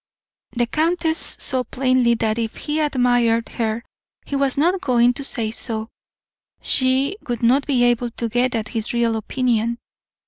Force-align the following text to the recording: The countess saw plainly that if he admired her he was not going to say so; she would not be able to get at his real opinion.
The 0.53 0.65
countess 0.65 1.37
saw 1.39 1.61
plainly 1.63 2.15
that 2.15 2.39
if 2.39 2.55
he 2.55 2.79
admired 2.79 3.49
her 3.49 3.83
he 4.25 4.35
was 4.35 4.57
not 4.57 4.81
going 4.81 5.13
to 5.13 5.23
say 5.23 5.51
so; 5.51 5.89
she 6.59 7.17
would 7.27 7.43
not 7.43 7.67
be 7.67 7.83
able 7.83 8.09
to 8.09 8.27
get 8.27 8.55
at 8.55 8.69
his 8.69 8.93
real 8.93 9.15
opinion. 9.15 9.77